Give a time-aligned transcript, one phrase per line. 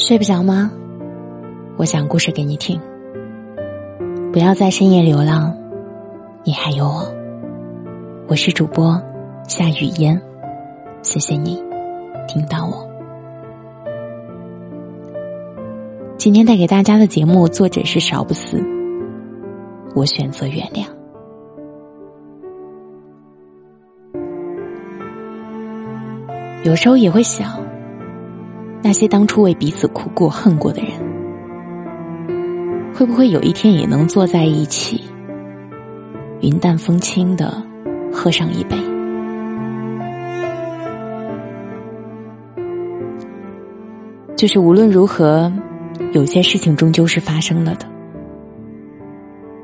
[0.00, 0.72] 睡不着吗？
[1.76, 2.80] 我讲故事给你听。
[4.32, 5.54] 不要在深夜流浪，
[6.42, 7.06] 你还有我。
[8.26, 9.00] 我是主播
[9.46, 10.18] 夏雨嫣，
[11.02, 11.62] 谢谢你
[12.26, 12.88] 听到我。
[16.16, 18.58] 今天带给大家的节目作者是少不死。
[19.94, 20.86] 我选择原谅。
[26.64, 27.60] 有时候也会想，
[28.82, 30.92] 那些当初为彼此哭过、恨过的人，
[32.94, 35.04] 会不会有一天也能坐在一起，
[36.40, 37.62] 云淡风轻的
[38.12, 38.76] 喝上一杯？
[44.34, 45.52] 就是无论如何，
[46.12, 47.86] 有些事情终究是发生了的。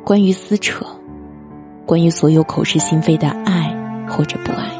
[0.04, 0.84] 关于撕扯，
[1.86, 3.74] 关于所有口是心非的爱
[4.06, 4.75] 或者不爱。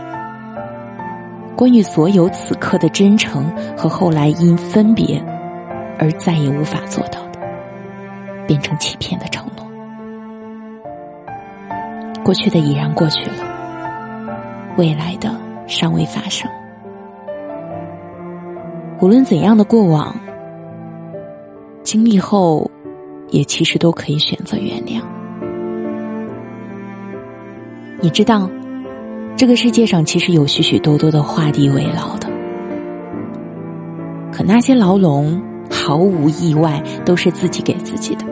[1.57, 5.19] 关于所有此刻的真诚和后来因分别
[5.99, 7.41] 而再也无法做到的，
[8.47, 9.67] 变成欺骗的承诺。
[12.23, 13.37] 过去的已然过去了，
[14.77, 15.35] 未来的
[15.67, 16.47] 尚未发生。
[19.01, 20.15] 无论怎样的过往，
[21.83, 22.71] 经历后，
[23.31, 25.01] 也其实都可以选择原谅。
[28.03, 28.47] 你知道。
[29.37, 32.27] 这个世界上其实有许许多多的画地为牢的，
[34.33, 38.25] 可那些牢笼毫无意外都是自己给自己的。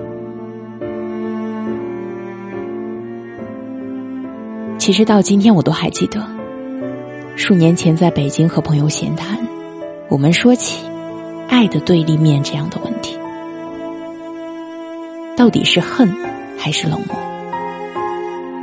[4.79, 6.27] 其实到今天我都还记得，
[7.37, 9.39] 数年前在北京和朋友闲谈，
[10.09, 10.87] 我们说起
[11.49, 13.19] 爱的对立面这样的问题，
[15.37, 16.09] 到底是恨
[16.57, 17.34] 还是冷漠？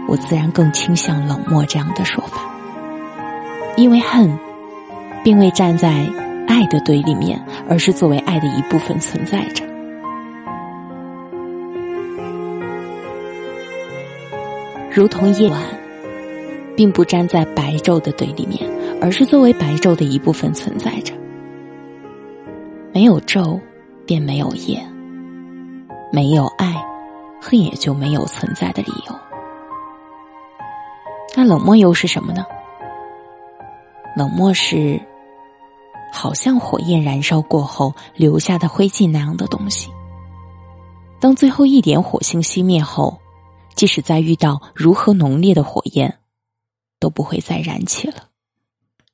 [0.07, 2.41] 我自然更倾向冷漠这样的说法，
[3.77, 4.37] 因为恨，
[5.23, 6.05] 并未站在
[6.47, 9.63] 爱的对立面，而是作为爱的一部分存在着。
[14.93, 15.61] 如同夜晚，
[16.75, 21.13] 并不站在白昼的对立面，而是作为白昼的一部分存在着。
[22.91, 23.57] 没有昼，
[24.05, 24.79] 便没有夜；
[26.11, 26.75] 没有爱，
[27.39, 29.15] 恨也就没有存在的理由。
[31.41, 32.45] 那冷漠又是什么呢？
[34.15, 35.01] 冷漠是，
[36.13, 39.89] 好像火焰燃烧过后留下的灰烬那样的东西。
[41.19, 43.19] 当最后一点火星熄灭后，
[43.73, 46.15] 即使再遇到如何浓烈的火焰，
[46.99, 48.25] 都不会再燃起了，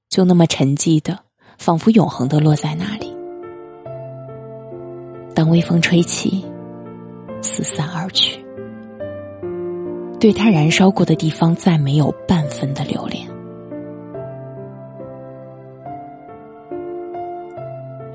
[0.10, 1.18] 就那么沉寂的，
[1.58, 3.16] 仿佛永恒的落在那里。
[5.34, 6.46] 当微风吹起，
[7.42, 8.46] 四散而去。
[10.20, 13.28] 对他燃烧过的地方，再没有半分的留恋。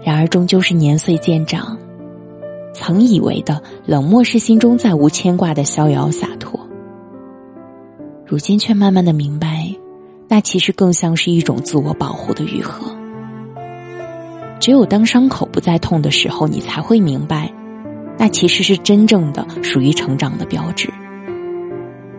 [0.04, 1.78] 然而，终究是年岁渐长，
[2.74, 6.58] 曾以为的冷漠是心中再无牵挂的逍遥洒脱，
[8.26, 9.72] 如今却慢慢的明白，
[10.26, 12.84] 那其实更像是一种自我保护的愈合。
[14.58, 17.52] 只有当伤口不再痛的时候，你才会明白，
[18.18, 20.92] 那其实是真正的属于成长的标志。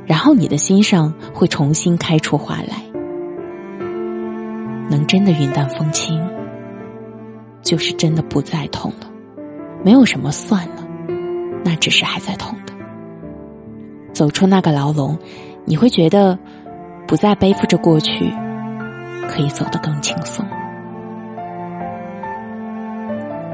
[0.05, 2.83] 然后你的心上会重新开出花来，
[4.89, 6.19] 能真的云淡风轻，
[7.61, 9.07] 就是真的不再痛了。
[9.83, 10.85] 没有什么算了，
[11.63, 12.73] 那只是还在痛的。
[14.13, 15.17] 走出那个牢笼，
[15.65, 16.37] 你会觉得
[17.07, 18.31] 不再背负着过去，
[19.27, 20.45] 可以走得更轻松。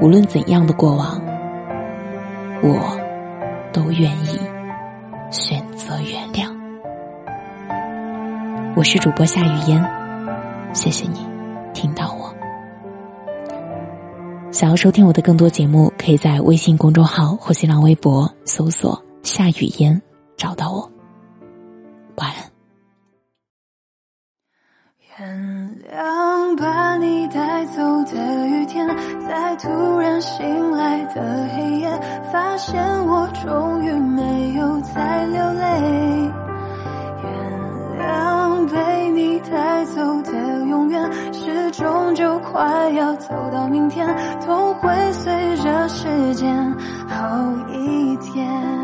[0.00, 1.20] 无论怎样的过往，
[2.62, 2.98] 我
[3.72, 4.38] 都愿意。
[5.30, 5.64] 选
[8.80, 9.84] 我是主播夏雨嫣，
[10.72, 11.20] 谢谢你
[11.74, 12.34] 听到我。
[14.50, 20.00] 想要收听我的更多节目，可以在微信公众号或新浪微博搜索“夏雨嫣”
[20.34, 20.90] 找到我。
[22.16, 22.36] 晚安。
[25.18, 28.88] 原谅把你带走的雨天，
[29.28, 31.20] 在突然醒来的
[31.54, 32.00] 黑夜，
[32.32, 35.49] 发现我终于没有再流
[41.70, 44.06] 终究快要走到明天，
[44.44, 46.52] 痛会随着时间
[47.08, 47.16] 好
[47.72, 48.79] 一点。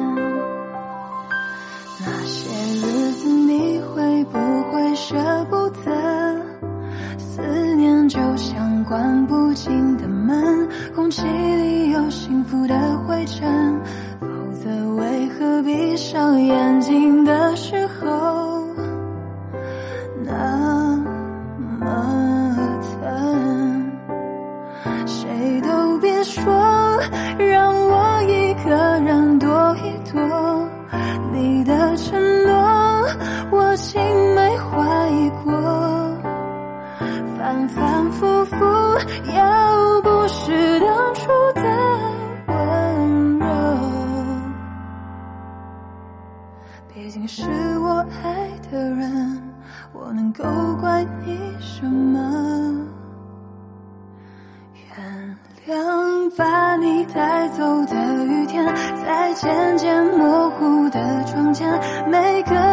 [50.87, 52.21] 怪你什么。
[54.97, 55.37] 原
[55.67, 58.65] 谅把你带走的雨天，
[59.05, 61.69] 在渐渐模糊的窗前，
[62.09, 62.66] 每个。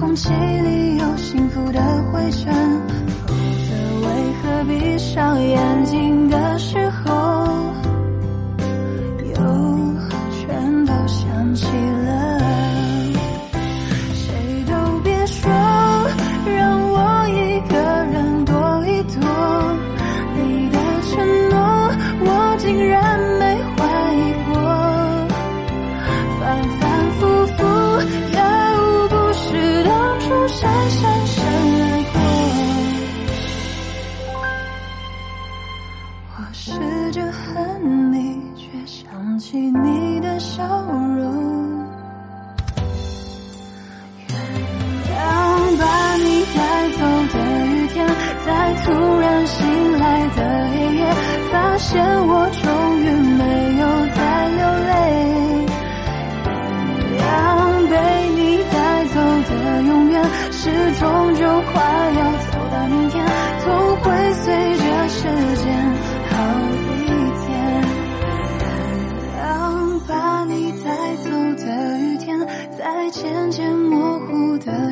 [0.00, 1.80] 空气里有幸福的
[2.10, 2.50] 灰尘
[3.26, 6.79] 否则为何闭上眼睛的时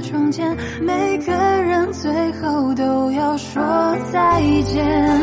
[0.09, 3.63] 窗前每个人最后都要说
[4.11, 5.18] 再见。